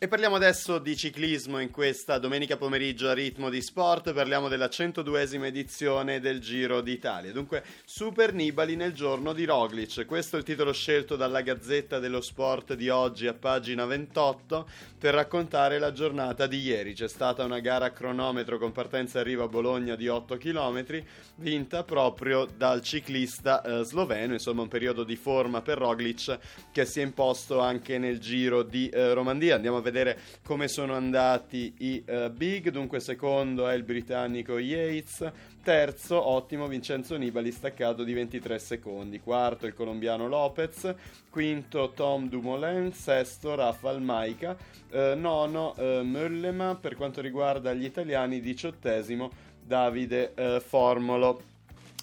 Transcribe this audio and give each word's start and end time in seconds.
E 0.00 0.06
parliamo 0.06 0.36
adesso 0.36 0.78
di 0.78 0.96
ciclismo 0.96 1.58
in 1.58 1.72
questa 1.72 2.18
domenica 2.18 2.56
pomeriggio 2.56 3.08
a 3.08 3.14
ritmo 3.14 3.50
di 3.50 3.60
sport, 3.60 4.12
parliamo 4.12 4.46
della 4.46 4.68
102esima 4.68 5.46
edizione 5.46 6.20
del 6.20 6.38
Giro 6.38 6.80
d'Italia. 6.82 7.32
Dunque, 7.32 7.64
Super 7.84 8.32
Nibali 8.32 8.76
nel 8.76 8.92
giorno 8.92 9.32
di 9.32 9.44
Roglic. 9.44 10.06
Questo 10.06 10.36
è 10.36 10.38
il 10.38 10.44
titolo 10.44 10.72
scelto 10.72 11.16
dalla 11.16 11.40
Gazzetta 11.40 11.98
dello 11.98 12.20
Sport 12.20 12.74
di 12.74 12.88
oggi 12.88 13.26
a 13.26 13.34
pagina 13.34 13.86
28 13.86 14.68
per 14.96 15.14
raccontare 15.14 15.80
la 15.80 15.90
giornata 15.90 16.46
di 16.46 16.60
ieri. 16.60 16.94
C'è 16.94 17.08
stata 17.08 17.42
una 17.42 17.58
gara 17.58 17.86
a 17.86 17.90
cronometro 17.90 18.56
con 18.58 18.70
partenza 18.70 19.18
e 19.18 19.22
arrivo 19.22 19.42
a 19.42 19.48
Bologna 19.48 19.96
di 19.96 20.06
8 20.06 20.36
km, 20.36 21.02
vinta 21.38 21.82
proprio 21.82 22.46
dal 22.46 22.82
ciclista 22.82 23.62
eh, 23.62 23.82
sloveno, 23.82 24.34
insomma 24.34 24.62
un 24.62 24.68
periodo 24.68 25.02
di 25.02 25.16
forma 25.16 25.60
per 25.60 25.78
Roglic 25.78 26.38
che 26.70 26.84
si 26.84 27.00
è 27.00 27.02
imposto 27.02 27.58
anche 27.58 27.98
nel 27.98 28.20
Giro 28.20 28.62
di 28.62 28.88
eh, 28.90 29.12
Romandia. 29.12 29.56
Andiamo 29.56 29.78
a 29.78 29.86
vedere 29.90 30.18
come 30.44 30.68
sono 30.68 30.94
andati 30.94 31.74
i 31.78 32.04
uh, 32.06 32.30
big. 32.30 32.70
Dunque, 32.70 33.00
secondo 33.00 33.68
è 33.68 33.74
il 33.74 33.82
britannico 33.82 34.58
Yates. 34.58 35.30
Terzo, 35.62 36.26
ottimo, 36.26 36.66
Vincenzo 36.66 37.16
Nibali, 37.16 37.50
staccato 37.52 38.04
di 38.04 38.12
23 38.12 38.58
secondi. 38.58 39.20
Quarto, 39.20 39.66
il 39.66 39.74
colombiano 39.74 40.28
Lopez. 40.28 40.94
Quinto, 41.30 41.92
Tom 41.94 42.28
Dumoulin. 42.28 42.92
Sesto, 42.92 43.54
Rafael 43.54 44.00
Maica. 44.00 44.56
Uh, 44.90 45.18
nono, 45.18 45.74
uh, 45.76 46.02
Möllema. 46.02 46.76
Per 46.76 46.96
quanto 46.96 47.20
riguarda 47.20 47.72
gli 47.74 47.84
italiani, 47.84 48.40
diciottesimo, 48.40 49.30
Davide 49.60 50.32
Formolo. 50.64 51.56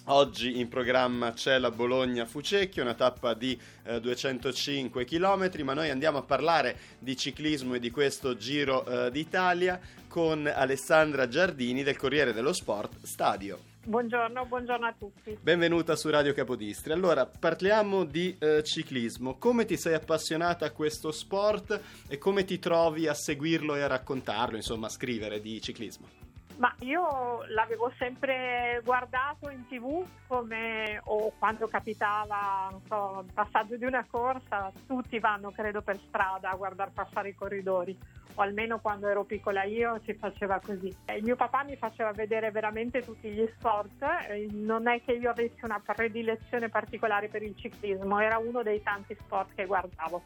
Oggi 0.08 0.60
in 0.60 0.68
programma 0.68 1.32
c'è 1.32 1.58
la 1.58 1.72
Bologna-Fucecchio, 1.72 2.82
una 2.82 2.94
tappa 2.94 3.34
di 3.34 3.58
eh, 3.82 4.00
205 4.00 5.04
km, 5.04 5.50
ma 5.64 5.74
noi 5.74 5.90
andiamo 5.90 6.18
a 6.18 6.22
parlare 6.22 6.76
di 7.00 7.16
ciclismo 7.16 7.74
e 7.74 7.80
di 7.80 7.90
questo 7.90 8.36
Giro 8.36 8.86
eh, 8.86 9.10
d'Italia 9.10 9.80
con 10.06 10.46
Alessandra 10.46 11.26
Giardini 11.26 11.82
del 11.82 11.96
Corriere 11.96 12.32
dello 12.32 12.52
Sport 12.52 13.02
Stadio. 13.02 13.58
Buongiorno, 13.82 14.46
buongiorno 14.46 14.86
a 14.86 14.94
tutti. 14.96 15.36
Benvenuta 15.40 15.96
su 15.96 16.08
Radio 16.08 16.32
Capodistri. 16.32 16.92
Allora, 16.92 17.26
parliamo 17.26 18.04
di 18.04 18.36
eh, 18.38 18.62
ciclismo. 18.62 19.38
Come 19.38 19.64
ti 19.64 19.76
sei 19.76 19.94
appassionata 19.94 20.66
a 20.66 20.70
questo 20.70 21.10
sport 21.10 21.80
e 22.06 22.16
come 22.16 22.44
ti 22.44 22.60
trovi 22.60 23.08
a 23.08 23.14
seguirlo 23.14 23.74
e 23.74 23.80
a 23.80 23.88
raccontarlo, 23.88 24.54
insomma, 24.54 24.86
a 24.86 24.90
scrivere 24.90 25.40
di 25.40 25.60
ciclismo? 25.60 26.25
Ma 26.56 26.74
io 26.80 27.44
l'avevo 27.48 27.92
sempre 27.98 28.80
guardato 28.82 29.50
in 29.50 29.66
tv 29.66 30.06
come 30.26 30.98
o 31.04 31.32
quando 31.38 31.68
capitava 31.68 32.70
so, 32.86 33.24
il 33.26 33.32
passaggio 33.32 33.76
di 33.76 33.84
una 33.84 34.06
corsa, 34.10 34.72
tutti 34.86 35.18
vanno 35.18 35.50
credo 35.50 35.82
per 35.82 35.98
strada 36.08 36.50
a 36.50 36.56
guardare 36.56 36.92
passare 36.94 37.28
i 37.28 37.34
corridori 37.34 37.96
o 38.36 38.42
almeno 38.42 38.78
quando 38.80 39.08
ero 39.08 39.24
piccola 39.24 39.64
io 39.64 40.00
si 40.04 40.14
faceva 40.14 40.60
così. 40.60 40.94
Il 41.14 41.24
mio 41.24 41.36
papà 41.36 41.64
mi 41.64 41.76
faceva 41.76 42.12
vedere 42.12 42.50
veramente 42.50 43.02
tutti 43.02 43.30
gli 43.30 43.46
sport, 43.56 44.04
non 44.52 44.88
è 44.88 45.02
che 45.02 45.12
io 45.12 45.30
avessi 45.30 45.62
una 45.64 45.80
predilezione 45.84 46.68
particolare 46.68 47.28
per 47.28 47.42
il 47.42 47.56
ciclismo, 47.56 48.18
era 48.18 48.38
uno 48.38 48.62
dei 48.62 48.82
tanti 48.82 49.14
sport 49.18 49.54
che 49.54 49.66
guardavo. 49.66 50.22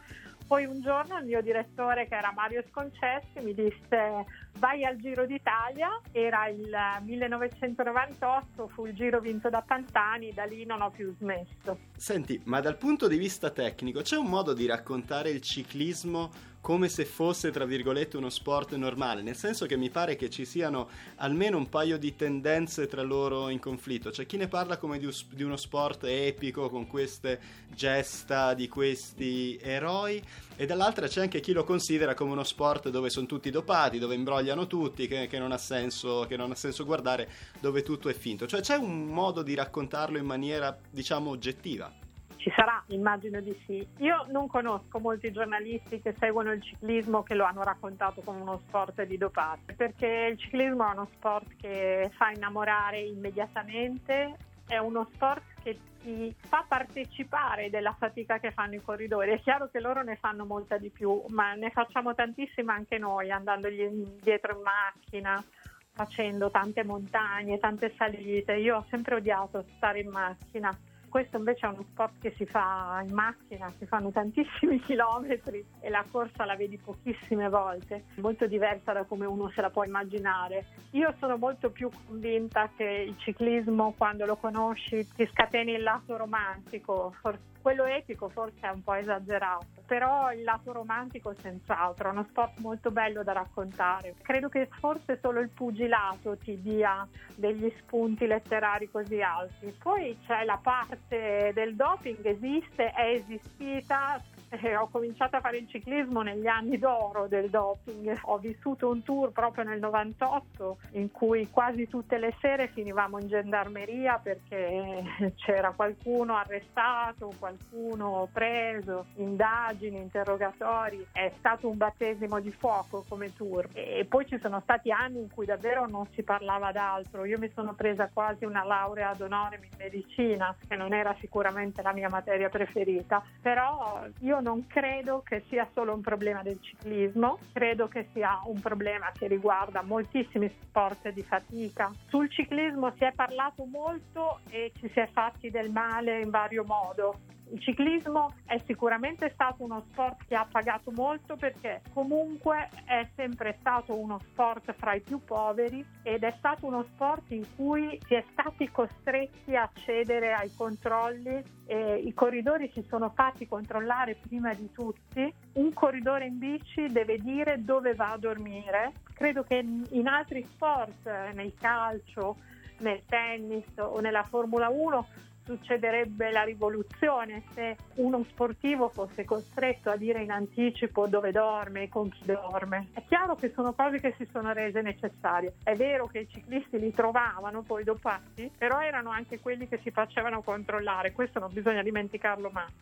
Poi 0.51 0.65
un 0.65 0.81
giorno 0.81 1.17
il 1.17 1.27
mio 1.27 1.41
direttore, 1.43 2.09
che 2.09 2.17
era 2.17 2.33
Mario 2.35 2.65
Sconcessi, 2.71 3.39
mi 3.41 3.55
disse 3.55 4.27
vai 4.59 4.85
al 4.85 4.97
Giro 4.97 5.25
d'Italia, 5.25 5.89
era 6.11 6.49
il 6.49 6.77
1998, 7.03 8.67
fu 8.67 8.87
il 8.87 8.95
giro 8.97 9.21
vinto 9.21 9.49
da 9.49 9.63
Pantani, 9.63 10.33
da 10.33 10.43
lì 10.43 10.67
non 10.67 10.83
ho 10.83 10.91
più 10.91 11.15
smesso. 11.21 11.79
Senti, 11.97 12.41
ma 12.47 12.59
dal 12.61 12.79
punto 12.79 13.07
di 13.07 13.17
vista 13.17 13.51
tecnico 13.51 14.01
c'è 14.01 14.17
un 14.17 14.27
modo 14.27 14.53
di 14.53 14.67
raccontare 14.67 15.31
il 15.31 15.41
ciclismo 15.41 16.33
come 16.61 16.89
se 16.89 17.05
fosse, 17.07 17.51
tra 17.51 17.65
virgolette, 17.65 18.17
uno 18.17 18.29
sport 18.29 18.75
normale, 18.75 19.23
nel 19.23 19.37
senso 19.37 19.65
che 19.67 19.77
mi 19.77 19.89
pare 19.89 20.17
che 20.17 20.29
ci 20.29 20.45
siano 20.45 20.89
almeno 21.17 21.57
un 21.57 21.69
paio 21.69 21.99
di 21.99 22.15
tendenze 22.15 22.87
tra 22.87 23.03
loro 23.03 23.49
in 23.49 23.59
conflitto. 23.59 24.11
C'è 24.11 24.27
chi 24.27 24.37
ne 24.37 24.47
parla 24.47 24.77
come 24.77 24.99
di, 24.99 25.09
di 25.31 25.43
uno 25.43 25.57
sport 25.57 26.05
epico, 26.05 26.69
con 26.69 26.87
queste 26.87 27.41
gesta 27.75 28.53
di 28.53 28.69
questi 28.69 29.59
eroi, 29.61 30.23
e 30.57 30.67
dall'altra 30.67 31.09
c'è 31.09 31.23
anche 31.23 31.41
chi 31.41 31.53
lo 31.53 31.65
considera 31.65 32.15
come 32.15 32.33
uno 32.33 32.45
sport 32.45 32.91
dove 32.91 33.09
sono 33.09 33.27
tutti 33.27 33.51
dopati, 33.51 33.99
dove 33.99 34.15
imbrogliano 34.15 34.67
tutti, 34.67 35.09
che, 35.09 35.27
che, 35.29 35.39
non 35.39 35.57
senso, 35.59 36.27
che 36.29 36.37
non 36.37 36.51
ha 36.51 36.55
senso 36.55 36.85
guardare, 36.85 37.29
dove 37.59 37.83
tutto 37.83 38.11
è 38.11 38.15
finto. 38.15 38.47
Cioè 38.47 38.61
c'è 38.61 38.77
un 38.77 39.07
modo 39.07 39.43
di 39.43 39.55
raccontarlo 39.55 40.19
in 40.19 40.27
maniera, 40.27 40.77
diciamo, 40.91 41.31
oggettiva. 41.31 42.09
Ci 42.41 42.51
sarà, 42.57 42.83
immagino 42.87 43.39
di 43.43 43.55
sì. 43.67 43.87
Io 43.99 44.25
non 44.31 44.47
conosco 44.47 44.99
molti 44.99 45.31
giornalisti 45.31 46.01
che 46.01 46.15
seguono 46.19 46.53
il 46.53 46.63
ciclismo 46.63 47.23
che 47.23 47.35
lo 47.35 47.45
hanno 47.45 47.63
raccontato 47.63 48.23
come 48.23 48.41
uno 48.41 48.63
sport 48.67 49.03
di 49.03 49.19
dopate, 49.19 49.75
perché 49.75 50.29
il 50.33 50.39
ciclismo 50.39 50.89
è 50.89 50.93
uno 50.93 51.07
sport 51.13 51.55
che 51.61 52.11
fa 52.15 52.31
innamorare 52.31 52.99
immediatamente, 52.99 54.37
è 54.67 54.79
uno 54.79 55.07
sport 55.13 55.43
che 55.63 55.79
ti 56.01 56.35
fa 56.39 56.65
partecipare 56.67 57.69
della 57.69 57.93
fatica 57.93 58.39
che 58.39 58.53
fanno 58.53 58.77
i 58.77 58.83
corridori. 58.83 59.33
È 59.33 59.41
chiaro 59.41 59.69
che 59.69 59.79
loro 59.79 60.03
ne 60.03 60.17
fanno 60.17 60.47
molta 60.47 60.79
di 60.79 60.89
più, 60.89 61.23
ma 61.29 61.53
ne 61.53 61.69
facciamo 61.69 62.15
tantissima 62.15 62.73
anche 62.73 62.97
noi, 62.97 63.31
andandogli 63.31 63.87
dietro 64.19 64.57
in 64.57 64.63
macchina, 64.63 65.45
facendo 65.93 66.51
tante 66.51 66.85
montagne, 66.85 67.59
tante 67.59 67.93
salite. 67.99 68.55
Io 68.55 68.79
ho 68.79 68.87
sempre 68.89 69.17
odiato 69.17 69.63
stare 69.77 70.01
in 70.01 70.09
macchina 70.09 70.75
questo 71.11 71.37
invece 71.37 71.67
è 71.67 71.69
uno 71.69 71.85
sport 71.91 72.15
che 72.21 72.33
si 72.37 72.47
fa 72.47 73.03
in 73.07 73.13
macchina, 73.13 73.71
si 73.79 73.85
fanno 73.85 74.11
tantissimi 74.11 74.81
chilometri 74.87 75.63
e 75.81 75.91
la 75.91 76.05
corsa 76.11 76.47
la 76.47 76.57
vedi 76.57 76.79
pochissime 76.79 77.51
volte, 77.51 78.05
molto 78.17 78.47
diversa 78.47 78.93
da 78.93 79.05
come 79.05 79.27
uno 79.27 79.51
se 79.51 79.61
la 79.61 79.69
può 79.69 79.85
immaginare. 79.85 80.67
Io 80.93 81.15
sono 81.19 81.37
molto 81.37 81.71
più 81.71 81.91
convinta 82.07 82.71
che 82.75 82.85
il 82.85 83.17
ciclismo 83.19 83.93
quando 83.97 84.25
lo 84.25 84.37
conosci 84.37 85.07
ti 85.15 85.29
scateni 85.31 85.73
il 85.73 85.83
lato 85.83 86.17
romantico, 86.17 87.13
forse 87.21 87.51
quello 87.61 87.85
epico 87.85 88.29
forse 88.29 88.61
è 88.61 88.69
un 88.69 88.83
po' 88.83 88.95
esagerato, 88.95 89.67
però 89.87 90.33
il 90.33 90.43
lato 90.43 90.73
romantico 90.73 91.35
senz'altro, 91.41 92.09
è 92.09 92.13
uno 92.13 92.27
sport 92.29 92.59
molto 92.59 92.91
bello 92.91 93.23
da 93.23 93.33
raccontare. 93.33 94.15
Credo 94.23 94.49
che 94.49 94.69
forse 94.71 95.19
solo 95.21 95.41
il 95.41 95.51
pugilato 95.51 96.37
ti 96.37 96.61
dia 96.61 97.07
degli 97.35 97.73
spunti 97.79 98.27
letterari 98.27 98.91
così 98.91 99.21
alti. 99.21 99.75
Poi 99.83 100.19
c'è 100.27 100.45
la 100.45 100.59
parte 100.63 101.53
del 101.55 101.75
doping, 101.75 102.25
esiste, 102.25 102.91
è 102.91 103.13
esistita, 103.15 104.21
eh, 104.51 104.77
ho 104.77 104.89
cominciato 104.89 105.37
a 105.37 105.41
fare 105.41 105.59
il 105.59 105.69
ciclismo 105.69 106.23
negli 106.23 106.47
anni 106.47 106.77
d'oro 106.79 107.27
del 107.29 107.49
doping. 107.51 108.19
Ho 108.23 108.39
vissuto 108.39 108.89
un 108.89 109.03
tour 109.03 109.31
proprio 109.31 109.65
nel 109.65 109.79
98 109.79 110.79
in 110.93 111.11
cui 111.11 111.49
quasi 111.51 111.89
tutte 111.89 112.19
le 112.19 112.35
sere 112.41 112.69
finivamo 112.69 113.19
in 113.19 113.29
gendarmeria 113.29 114.19
perché 114.23 115.03
c'era 115.37 115.71
qualcuno 115.71 116.37
arrestato, 116.37 117.33
qualcuno 117.39 118.29
preso, 118.33 119.07
indagini, 119.17 119.99
interrogatori. 119.99 121.07
È 121.13 121.33
stato 121.39 121.69
un 121.69 121.77
battesimo 121.77 122.41
di 122.41 122.51
fuoco 122.51 123.05
come 123.09 123.33
tour. 123.35 123.69
E 123.73 124.05
poi 124.09 124.27
ci 124.27 124.39
sono 124.41 124.61
stati 124.61 124.91
anni 124.91 125.21
in 125.21 125.31
cui 125.33 125.47
davvero 125.47 125.87
non 125.87 126.07
si 126.15 126.23
parlava 126.23 126.73
d'altro. 126.73 127.25
Io 127.25 127.39
mi 127.39 127.51
sono 127.55 127.75
presa 127.75 128.11
quasi 128.13 128.45
una 128.45 128.65
laurea 128.65 129.11
ad 129.11 129.21
honorem 129.21 129.63
in 129.63 129.77
medicina, 129.79 130.55
che 130.67 130.75
non 130.75 130.93
era 130.93 131.15
sicuramente 131.21 131.83
la 131.83 131.93
mia 131.93 132.09
materia 132.09 132.49
preferita, 132.49 133.23
però 133.41 134.05
io 134.21 134.40
non 134.41 134.67
credo 134.67 135.23
che 135.25 135.45
sia 135.49 135.69
solo 135.73 135.95
un 135.95 136.01
problema 136.01 136.43
del 136.43 136.59
ciclismo, 136.61 137.39
credo 137.53 137.89
che 137.89 138.09
sia 138.13 138.41
un 138.45 138.61
problema 138.61 139.11
che 139.13 139.27
riguarda 139.27 139.83
moltissimi 139.83 140.49
sport 140.63 141.11
di 141.11 141.23
fatica. 141.23 141.93
Sul 142.09 142.31
ciclismo 142.31 142.93
si 142.97 143.05
è 143.05 143.13
parlato 143.13 143.65
molto 143.65 144.41
e 144.51 144.73
ci 144.79 144.89
si 144.93 145.01
è 145.01 145.09
fatti 145.13 145.51
del 145.51 145.71
male 145.71 146.21
in 146.21 146.31
vario 146.31 146.65
modo. 146.65 147.15
Il 147.53 147.61
ciclismo 147.61 148.33
è 148.47 148.59
sicuramente 148.65 149.29
stato 149.31 149.65
uno 149.65 149.85
sport 149.91 150.25
che 150.29 150.37
ha 150.37 150.47
pagato 150.49 150.93
molto 150.93 151.35
perché 151.35 151.83
comunque 151.93 152.69
è 152.85 153.09
sempre 153.17 153.57
stato 153.59 153.99
uno 153.99 154.21
sport 154.21 154.73
fra 154.75 154.95
i 154.95 155.01
più 155.01 155.25
poveri 155.25 155.85
ed 156.05 156.23
è 156.23 156.33
stato 156.39 156.67
uno 156.67 156.85
sport 156.85 157.33
in 157.33 157.45
cui 157.57 157.99
si 158.07 158.15
è 158.15 158.25
stati 158.31 158.71
costretti 158.71 159.57
a 159.57 159.69
cedere 159.75 160.33
ai 160.33 160.53
controlli 160.57 161.43
e 161.67 161.97
i 161.97 162.15
corridori 162.15 162.71
si 162.73 162.85
sono 162.89 163.11
fatti 163.11 163.49
controllare 163.49 164.15
prima 164.15 164.55
di 164.55 164.71
tutti. 164.71 165.33
Un 165.55 165.73
corridore 165.73 166.27
in 166.27 166.39
bici 166.39 166.87
deve 166.87 167.19
dire 167.19 167.65
dove 167.65 167.95
va 167.95 168.13
a 168.13 168.19
dormire. 168.19 168.93
Credo 169.13 169.43
che 169.43 169.57
in 169.57 170.07
altri 170.07 170.47
sport, 170.53 171.05
nel 171.35 171.55
calcio, 171.55 172.37
nel 172.79 173.03
tennis 173.07 173.67
o 173.77 173.99
nella 173.99 174.23
Formula 174.23 174.69
1 174.69 175.07
succederebbe 175.45 176.31
la 176.31 176.43
rivoluzione 176.43 177.43
se 177.55 177.77
uno 177.97 178.25
sportivo 178.29 178.89
fosse 178.89 179.25
costretto 179.25 179.91
a 179.91 179.97
dire 179.97 180.23
in 180.23 180.31
anticipo 180.31 181.07
dove 181.07 181.33
dorme 181.33 181.83
e 181.85 181.89
con 181.89 182.09
chi 182.09 182.25
dorme. 182.25 182.89
È 182.93 183.03
chiaro 183.07 183.37
che 183.37 183.53
sono 183.55 183.73
cose 183.73 184.01
che 184.01 184.15
si 184.17 184.29
sono 184.31 184.53
rese 184.53 184.83
necessarie. 184.83 185.55
È 185.63 185.75
vero 185.75 186.07
che 186.07 186.21
i 186.21 186.29
ciclisti 186.29 186.79
li 186.79 186.93
trovavano 186.93 187.63
poi 187.63 187.85
dopati, 187.85 188.51
però 188.57 188.81
erano 188.81 189.11
anche 189.11 189.41
quelli 189.41 189.69
che 189.69 189.79
si 189.83 189.91
facevano 189.91 190.43
controllare. 190.43 191.13
Questo 191.13 191.39
non 191.39 191.53
bisogna 191.53 191.83
dimenticarlo 191.83 192.51
mai. 192.51 192.73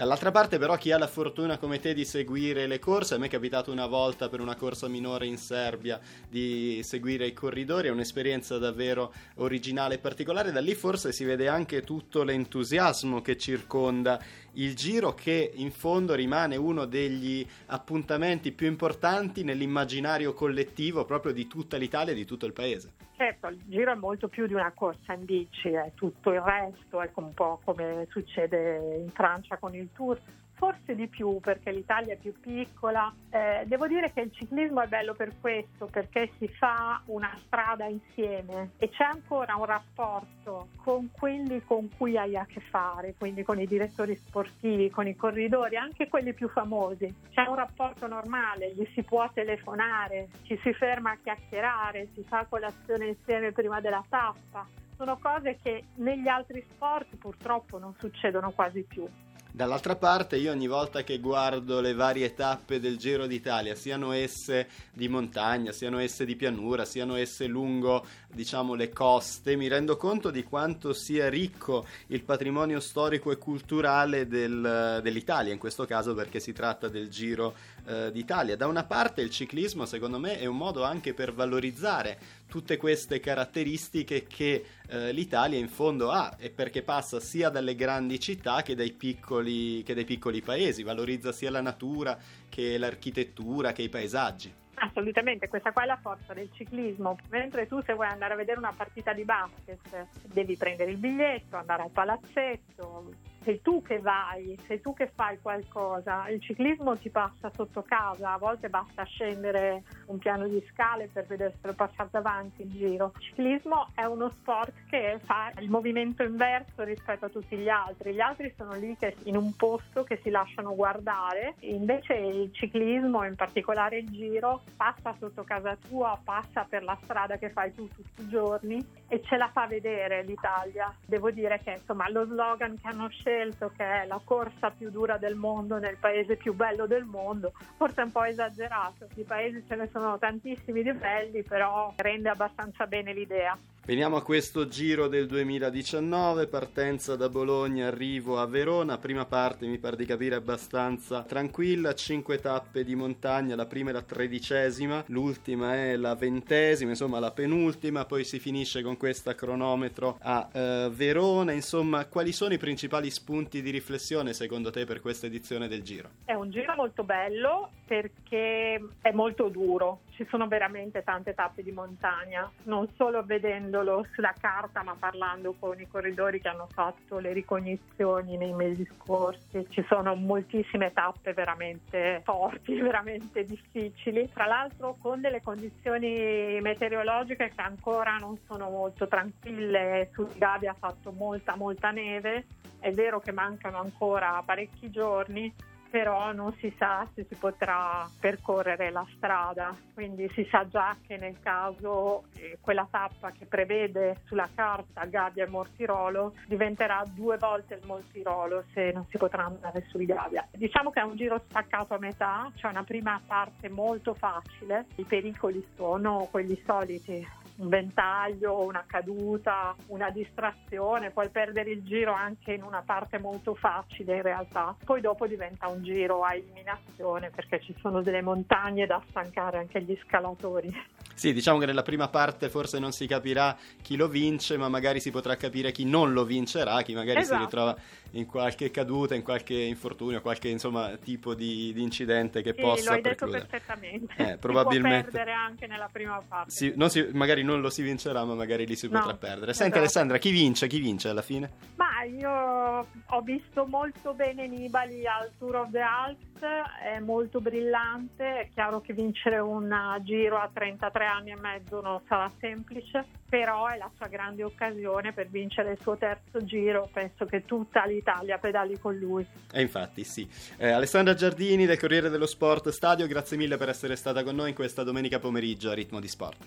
Dall'altra 0.00 0.30
parte 0.30 0.56
però 0.56 0.78
chi 0.78 0.92
ha 0.92 0.96
la 0.96 1.06
fortuna 1.06 1.58
come 1.58 1.78
te 1.78 1.92
di 1.92 2.06
seguire 2.06 2.66
le 2.66 2.78
corse, 2.78 3.12
a 3.12 3.18
me 3.18 3.26
è 3.26 3.28
capitato 3.28 3.70
una 3.70 3.84
volta 3.84 4.30
per 4.30 4.40
una 4.40 4.56
corsa 4.56 4.88
minore 4.88 5.26
in 5.26 5.36
Serbia 5.36 6.00
di 6.26 6.80
seguire 6.82 7.26
i 7.26 7.34
corridori, 7.34 7.88
è 7.88 7.90
un'esperienza 7.90 8.56
davvero 8.56 9.12
originale 9.34 9.96
e 9.96 9.98
particolare, 9.98 10.52
da 10.52 10.60
lì 10.60 10.74
forse 10.74 11.12
si 11.12 11.24
vede 11.24 11.48
anche 11.48 11.82
tutto 11.82 12.22
l'entusiasmo 12.22 13.20
che 13.20 13.36
circonda 13.36 14.18
il 14.52 14.74
giro 14.74 15.12
che 15.12 15.52
in 15.56 15.70
fondo 15.70 16.14
rimane 16.14 16.56
uno 16.56 16.86
degli 16.86 17.46
appuntamenti 17.66 18.52
più 18.52 18.68
importanti 18.68 19.44
nell'immaginario 19.44 20.32
collettivo 20.32 21.04
proprio 21.04 21.34
di 21.34 21.46
tutta 21.46 21.76
l'Italia 21.76 22.14
e 22.14 22.16
di 22.16 22.24
tutto 22.24 22.46
il 22.46 22.54
paese. 22.54 22.99
Certo, 23.20 23.48
il 23.48 23.60
giro 23.66 23.92
è 23.92 23.96
molto 23.96 24.28
più 24.28 24.46
di 24.46 24.54
una 24.54 24.72
corsa 24.72 25.12
in 25.12 25.26
bici, 25.26 25.68
è 25.68 25.92
tutto 25.94 26.32
il 26.32 26.40
resto, 26.40 27.02
è 27.02 27.10
un 27.16 27.34
po' 27.34 27.60
come 27.62 28.06
succede 28.08 28.96
in 28.96 29.10
Francia 29.10 29.58
con 29.58 29.74
il 29.74 29.90
Tour 29.92 30.18
forse 30.60 30.94
di 30.94 31.08
più 31.08 31.40
perché 31.40 31.72
l'Italia 31.72 32.12
è 32.12 32.18
più 32.18 32.38
piccola. 32.38 33.10
Eh, 33.30 33.62
devo 33.64 33.86
dire 33.86 34.12
che 34.12 34.20
il 34.20 34.30
ciclismo 34.30 34.82
è 34.82 34.86
bello 34.86 35.14
per 35.14 35.32
questo, 35.40 35.86
perché 35.86 36.30
si 36.36 36.46
fa 36.48 37.00
una 37.06 37.34
strada 37.46 37.86
insieme 37.86 38.72
e 38.76 38.90
c'è 38.90 39.04
ancora 39.04 39.56
un 39.56 39.64
rapporto 39.64 40.68
con 40.76 41.10
quelli 41.12 41.62
con 41.64 41.88
cui 41.96 42.18
hai 42.18 42.36
a 42.36 42.44
che 42.44 42.60
fare, 42.60 43.14
quindi 43.16 43.42
con 43.42 43.58
i 43.58 43.66
direttori 43.66 44.14
sportivi, 44.14 44.90
con 44.90 45.06
i 45.06 45.16
corridori, 45.16 45.76
anche 45.76 46.08
quelli 46.08 46.34
più 46.34 46.50
famosi. 46.50 47.10
C'è 47.30 47.46
un 47.46 47.54
rapporto 47.54 48.06
normale, 48.06 48.74
gli 48.74 48.86
si 48.92 49.02
può 49.02 49.26
telefonare, 49.32 50.28
ci 50.42 50.58
si 50.62 50.74
ferma 50.74 51.12
a 51.12 51.18
chiacchierare, 51.22 52.08
si 52.12 52.22
fa 52.22 52.44
colazione 52.46 53.06
insieme 53.06 53.52
prima 53.52 53.80
della 53.80 54.04
tappa. 54.06 54.68
Sono 54.94 55.16
cose 55.16 55.56
che 55.62 55.84
negli 55.94 56.28
altri 56.28 56.62
sport 56.68 57.16
purtroppo 57.16 57.78
non 57.78 57.94
succedono 57.98 58.50
quasi 58.50 58.82
più. 58.82 59.08
Dall'altra 59.52 59.96
parte 59.96 60.36
io 60.36 60.52
ogni 60.52 60.68
volta 60.68 61.02
che 61.02 61.18
guardo 61.18 61.80
le 61.80 61.92
varie 61.92 62.34
tappe 62.34 62.78
del 62.78 62.96
Giro 62.96 63.26
d'Italia, 63.26 63.74
siano 63.74 64.12
esse 64.12 64.68
di 64.92 65.08
montagna, 65.08 65.72
siano 65.72 65.98
esse 65.98 66.24
di 66.24 66.36
pianura, 66.36 66.84
siano 66.84 67.16
esse 67.16 67.46
lungo 67.46 68.06
diciamo 68.32 68.74
le 68.74 68.90
coste, 68.90 69.56
mi 69.56 69.66
rendo 69.66 69.96
conto 69.96 70.30
di 70.30 70.44
quanto 70.44 70.92
sia 70.92 71.28
ricco 71.28 71.84
il 72.08 72.22
patrimonio 72.22 72.78
storico 72.78 73.32
e 73.32 73.38
culturale 73.38 74.28
del, 74.28 75.00
dell'Italia, 75.02 75.52
in 75.52 75.58
questo 75.58 75.84
caso 75.84 76.14
perché 76.14 76.38
si 76.38 76.52
tratta 76.52 76.88
del 76.88 77.08
Giro 77.08 77.54
eh, 77.90 78.12
d'Italia. 78.12 78.56
Da 78.56 78.68
una 78.68 78.84
parte 78.84 79.20
il 79.20 79.30
ciclismo 79.30 79.84
secondo 79.84 80.18
me 80.18 80.38
è 80.38 80.46
un 80.46 80.56
modo 80.56 80.84
anche 80.84 81.12
per 81.12 81.32
valorizzare 81.32 82.18
tutte 82.48 82.76
queste 82.76 83.18
caratteristiche 83.18 84.26
che 84.26 84.64
eh, 84.88 85.12
l'Italia 85.12 85.58
in 85.58 85.68
fondo 85.68 86.10
ha 86.10 86.36
e 86.38 86.50
perché 86.50 86.82
passa 86.82 87.18
sia 87.18 87.48
dalle 87.48 87.74
grandi 87.74 88.20
città 88.20 88.62
che 88.62 88.74
dai, 88.74 88.92
piccoli, 88.92 89.82
che 89.82 89.94
dai 89.94 90.04
piccoli 90.04 90.40
paesi, 90.40 90.84
valorizza 90.84 91.32
sia 91.32 91.50
la 91.50 91.60
natura 91.60 92.16
che 92.48 92.78
l'architettura 92.78 93.72
che 93.72 93.82
i 93.82 93.88
paesaggi. 93.88 94.54
Assolutamente, 94.82 95.48
questa 95.48 95.72
qua 95.72 95.82
è 95.82 95.86
la 95.86 95.98
forza 96.00 96.32
del 96.32 96.48
ciclismo. 96.52 97.18
Mentre 97.28 97.66
tu 97.66 97.82
se 97.82 97.92
vuoi 97.92 98.06
andare 98.06 98.32
a 98.32 98.36
vedere 98.36 98.58
una 98.58 98.72
partita 98.74 99.12
di 99.12 99.24
basket 99.24 100.06
devi 100.22 100.56
prendere 100.56 100.90
il 100.90 100.96
biglietto, 100.96 101.56
andare 101.56 101.82
al 101.82 101.90
palazzetto, 101.90 103.12
sei 103.42 103.60
tu 103.62 103.82
che 103.82 103.98
vai, 103.98 104.58
sei 104.66 104.80
tu 104.80 104.92
che 104.94 105.10
fai 105.14 105.40
qualcosa. 105.40 106.28
Il 106.28 106.40
ciclismo 106.42 106.96
ti 106.96 107.10
passa 107.10 107.50
sotto 107.54 107.82
casa, 107.82 108.32
a 108.32 108.38
volte 108.38 108.68
basta 108.68 109.04
scendere 109.04 109.82
un 110.06 110.18
piano 110.18 110.46
di 110.46 110.62
scale 110.70 111.08
per 111.12 111.26
vederselo 111.26 111.72
passare 111.74 112.08
davanti 112.12 112.62
in 112.62 112.70
giro. 112.70 113.12
Il 113.16 113.22
ciclismo 113.22 113.88
è 113.94 114.04
uno 114.04 114.30
sport 114.40 114.72
che 114.88 115.18
fa 115.24 115.52
il 115.58 115.70
movimento 115.70 116.22
inverso 116.22 116.82
rispetto 116.82 117.26
a 117.26 117.28
tutti 117.28 117.56
gli 117.56 117.68
altri. 117.68 118.12
Gli 118.12 118.20
altri 118.20 118.52
sono 118.56 118.74
lì 118.74 118.96
che, 118.98 119.16
in 119.24 119.36
un 119.36 119.54
posto 119.56 120.04
che 120.04 120.20
si 120.22 120.30
lasciano 120.30 120.74
guardare, 120.74 121.54
invece 121.60 122.14
il 122.14 122.52
ciclismo, 122.52 123.24
in 123.24 123.36
particolare 123.36 123.98
il 123.98 124.10
giro, 124.10 124.62
passa 124.76 125.14
sotto 125.18 125.44
casa 125.44 125.76
tua, 125.88 126.18
passa 126.22 126.66
per 126.68 126.82
la 126.82 126.98
strada 127.02 127.38
che 127.38 127.50
fai 127.50 127.72
tu 127.74 127.88
tutti 127.88 128.22
i 128.22 128.28
giorni 128.28 128.84
e 129.08 129.22
ce 129.22 129.36
la 129.36 129.48
fa 129.48 129.66
vedere 129.66 130.22
l'Italia. 130.24 130.94
Devo 131.06 131.30
dire 131.30 131.58
che 131.62 131.72
insomma 131.72 132.08
lo 132.10 132.26
slogan 132.26 132.78
che 132.78 132.86
hanno 132.86 133.08
scelto 133.08 133.29
scelto 133.30 133.70
che 133.76 133.84
è 133.84 134.06
la 134.06 134.20
corsa 134.24 134.70
più 134.70 134.90
dura 134.90 135.16
del 135.16 135.36
mondo 135.36 135.78
nel 135.78 135.96
paese 135.96 136.36
più 136.36 136.52
bello 136.52 136.86
del 136.86 137.04
mondo, 137.04 137.52
forse 137.76 138.00
è 138.00 138.04
un 138.04 138.10
po' 138.10 138.24
esagerato, 138.24 139.06
di 139.14 139.22
paesi 139.22 139.64
ce 139.68 139.76
ne 139.76 139.88
sono 139.92 140.18
tantissimi 140.18 140.82
di 140.82 140.92
belli, 140.92 141.44
però 141.44 141.92
rende 141.96 142.28
abbastanza 142.28 142.86
bene 142.86 143.12
l'idea. 143.12 143.56
Veniamo 143.82 144.16
a 144.16 144.22
questo 144.22 144.68
giro 144.68 145.08
del 145.08 145.26
2019, 145.26 146.46
partenza 146.48 147.16
da 147.16 147.30
Bologna, 147.30 147.86
arrivo 147.86 148.38
a 148.38 148.46
Verona, 148.46 148.98
prima 148.98 149.24
parte 149.24 149.66
mi 149.66 149.78
pare 149.78 149.96
di 149.96 150.04
capire 150.04 150.34
abbastanza 150.34 151.22
tranquilla, 151.22 151.94
5 151.94 152.38
tappe 152.38 152.84
di 152.84 152.94
montagna, 152.94 153.56
la 153.56 153.64
prima 153.64 153.88
è 153.88 153.92
la 153.94 154.02
tredicesima, 154.02 155.02
l'ultima 155.06 155.74
è 155.74 155.96
la 155.96 156.14
ventesima, 156.14 156.90
insomma 156.90 157.18
la 157.18 157.32
penultima, 157.32 158.04
poi 158.04 158.22
si 158.22 158.38
finisce 158.38 158.82
con 158.82 158.98
questa 158.98 159.34
cronometro 159.34 160.18
a 160.20 160.48
uh, 160.52 160.90
Verona, 160.90 161.50
insomma 161.52 162.04
quali 162.04 162.32
sono 162.32 162.52
i 162.52 162.58
principali 162.58 163.10
spunti 163.10 163.62
di 163.62 163.70
riflessione 163.70 164.34
secondo 164.34 164.70
te 164.70 164.84
per 164.84 165.00
questa 165.00 165.26
edizione 165.26 165.68
del 165.68 165.82
giro? 165.82 166.10
È 166.26 166.34
un 166.34 166.50
giro 166.50 166.74
molto 166.76 167.02
bello 167.02 167.70
perché 167.86 168.80
è 169.00 169.10
molto 169.10 169.48
duro, 169.48 170.02
ci 170.20 170.26
sono 170.28 170.46
veramente 170.48 171.02
tante 171.02 171.32
tappe 171.32 171.62
di 171.62 171.72
montagna, 171.72 172.50
non 172.64 172.86
solo 172.94 173.22
vedendo 173.24 173.38
vedendolo 173.70 174.06
sulla 174.12 174.34
carta 174.38 174.82
ma 174.82 174.94
parlando 174.98 175.54
con 175.58 175.80
i 175.80 175.88
corridori 175.88 176.40
che 176.40 176.48
hanno 176.48 176.68
fatto 176.72 177.18
le 177.18 177.32
ricognizioni 177.32 178.36
nei 178.36 178.52
mesi 178.52 178.86
scorsi. 178.96 179.66
Ci 179.70 179.82
sono 179.88 180.14
moltissime 180.14 180.92
tappe 180.92 181.32
veramente 181.32 182.20
forti, 182.24 182.78
veramente 182.80 183.44
difficili, 183.44 184.28
tra 184.32 184.46
l'altro 184.46 184.96
con 185.00 185.20
delle 185.20 185.40
condizioni 185.42 186.60
meteorologiche 186.60 187.52
che 187.54 187.62
ancora 187.62 188.16
non 188.16 188.38
sono 188.46 188.68
molto 188.68 189.08
tranquille. 189.08 190.10
Sul 190.12 190.30
Gavi 190.36 190.66
ha 190.66 190.76
fatto 190.78 191.12
molta 191.12 191.56
molta 191.56 191.90
neve, 191.90 192.44
è 192.78 192.90
vero 192.92 193.20
che 193.20 193.32
mancano 193.32 193.78
ancora 193.78 194.42
parecchi 194.44 194.90
giorni, 194.90 195.52
però 195.90 196.32
non 196.32 196.54
si 196.58 196.72
sa 196.78 197.06
se 197.14 197.26
si 197.28 197.34
potrà 197.34 198.08
percorrere 198.20 198.90
la 198.90 199.04
strada, 199.16 199.76
quindi 199.92 200.30
si 200.34 200.46
sa 200.50 200.66
già 200.68 200.96
che 201.06 201.16
nel 201.16 201.38
caso 201.40 202.24
eh, 202.34 202.58
quella 202.60 202.86
tappa 202.88 203.32
che 203.32 203.46
prevede 203.46 204.20
sulla 204.24 204.48
carta 204.54 205.04
Gabbia 205.04 205.44
e 205.44 205.48
Mortirolo 205.48 206.34
diventerà 206.46 207.02
due 207.06 207.36
volte 207.36 207.74
il 207.74 207.86
Mortirolo 207.86 208.64
se 208.72 208.92
non 208.92 209.04
si 209.10 209.18
potrà 209.18 209.44
andare 209.44 209.84
sul 209.88 210.04
Gabbia. 210.04 210.46
Diciamo 210.52 210.90
che 210.90 211.00
è 211.00 211.04
un 211.04 211.16
giro 211.16 211.42
staccato 211.48 211.94
a 211.94 211.98
metà, 211.98 212.50
c'è 212.54 212.68
una 212.68 212.84
prima 212.84 213.20
parte 213.26 213.68
molto 213.68 214.14
facile, 214.14 214.86
i 214.96 215.04
pericoli 215.04 215.64
sono 215.74 216.28
quelli 216.30 216.60
soliti, 216.64 217.26
un 217.60 217.68
ventaglio, 217.68 218.62
una 218.62 218.84
caduta, 218.86 219.74
una 219.88 220.10
distrazione, 220.10 221.10
puoi 221.10 221.28
perdere 221.28 221.70
il 221.70 221.82
giro 221.82 222.12
anche 222.12 222.52
in 222.52 222.62
una 222.62 222.82
parte 222.84 223.18
molto 223.18 223.54
facile 223.54 224.16
in 224.16 224.22
realtà. 224.22 224.74
Poi 224.84 225.00
dopo 225.00 225.26
diventa 225.26 225.68
un 225.68 225.82
giro 225.82 226.22
a 226.24 226.34
eliminazione 226.34 227.30
perché 227.30 227.60
ci 227.60 227.74
sono 227.80 228.02
delle 228.02 228.22
montagne 228.22 228.86
da 228.86 229.02
stancare 229.08 229.58
anche 229.58 229.82
gli 229.82 229.96
scalatori. 230.04 230.74
Sì, 231.14 231.34
diciamo 231.34 231.58
che 231.58 231.66
nella 231.66 231.82
prima 231.82 232.08
parte 232.08 232.48
forse 232.48 232.78
non 232.78 232.92
si 232.92 233.06
capirà 233.06 233.54
chi 233.82 233.96
lo 233.96 234.08
vince, 234.08 234.56
ma 234.56 234.70
magari 234.70 235.00
si 235.00 235.10
potrà 235.10 235.36
capire 235.36 235.70
chi 235.70 235.84
non 235.84 236.14
lo 236.14 236.24
vincerà, 236.24 236.80
chi 236.80 236.94
magari 236.94 237.20
esatto. 237.20 237.36
si 237.36 237.44
ritrova 237.44 237.76
in 238.12 238.24
qualche 238.24 238.70
caduta, 238.70 239.14
in 239.14 239.22
qualche 239.22 239.54
infortunio, 239.54 240.22
qualche 240.22 240.48
insomma 240.48 240.96
tipo 240.96 241.34
di, 241.34 241.74
di 241.74 241.82
incidente 241.82 242.40
che 242.40 242.54
sì, 242.54 242.60
possa 242.62 242.90
lo 242.90 242.96
hai 242.96 243.02
precludere. 243.02 243.40
detto 243.40 243.50
perfettamente. 243.50 244.14
Eh, 244.16 244.36
probabilmente. 244.38 244.96
Si 244.96 245.02
può 245.02 245.10
perdere 245.10 245.32
anche 245.32 245.66
nella 245.66 245.88
prima 245.92 246.22
parte. 246.26 246.50
Si, 246.50 246.72
non 246.74 246.88
si, 246.88 247.06
magari 247.12 247.42
non 247.42 247.49
lo 247.56 247.70
si 247.70 247.82
vincerà, 247.82 248.24
ma 248.24 248.34
magari 248.34 248.66
li 248.66 248.76
si 248.76 248.88
no, 248.88 248.98
potrà 248.98 249.16
perdere. 249.16 249.52
Senti 249.52 249.62
esatto. 249.62 249.78
Alessandra, 249.78 250.18
chi 250.18 250.30
vince? 250.30 250.66
Chi 250.68 250.78
vince 250.78 251.08
alla 251.08 251.22
fine? 251.22 251.50
Ma 251.76 252.02
io 252.04 252.86
ho 253.06 253.20
visto 253.22 253.66
molto 253.66 254.14
bene 254.14 254.46
Nibali 254.46 255.06
al 255.06 255.30
Tour 255.38 255.56
of 255.56 255.70
the 255.70 255.80
Alps, 255.80 256.40
è 256.82 256.98
molto 257.00 257.40
brillante, 257.40 258.40
è 258.40 258.48
chiaro 258.52 258.80
che 258.80 258.92
vincere 258.92 259.38
un 259.38 259.74
giro 260.02 260.38
a 260.38 260.50
33 260.52 261.06
anni 261.06 261.30
e 261.30 261.36
mezzo 261.36 261.80
non 261.80 262.00
sarà 262.08 262.30
semplice, 262.38 263.04
però 263.28 263.66
è 263.68 263.76
la 263.76 263.90
sua 263.96 264.08
grande 264.08 264.42
occasione 264.42 265.12
per 265.12 265.28
vincere 265.28 265.72
il 265.72 265.78
suo 265.80 265.96
terzo 265.96 266.42
giro, 266.44 266.88
penso 266.92 267.26
che 267.26 267.44
tutta 267.44 267.84
l'Italia 267.84 268.38
pedali 268.38 268.78
con 268.78 268.96
lui. 268.96 269.26
E 269.52 269.60
infatti 269.60 270.04
sì. 270.04 270.28
Eh, 270.56 270.70
Alessandra 270.70 271.14
Giardini 271.14 271.66
del 271.66 271.78
Corriere 271.78 272.08
dello 272.08 272.26
Sport 272.26 272.70
Stadio, 272.70 273.06
grazie 273.06 273.36
mille 273.36 273.56
per 273.56 273.68
essere 273.68 273.96
stata 273.96 274.22
con 274.24 274.34
noi 274.34 274.50
in 274.50 274.54
questa 274.54 274.82
domenica 274.82 275.18
pomeriggio 275.18 275.70
a 275.70 275.74
Ritmo 275.74 276.00
di 276.00 276.08
Sport. 276.08 276.46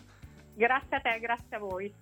Grazie 0.55 0.97
a 0.97 1.01
te, 1.01 1.19
grazie 1.19 1.55
a 1.55 1.59
voi. 1.59 1.93